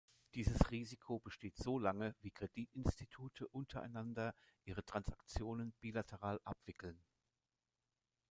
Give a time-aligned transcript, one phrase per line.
[0.33, 4.33] Dieses Risiko besteht solange, wie Kreditinstitute untereinander
[4.65, 6.99] ihre Transaktionen bilateral abwickeln.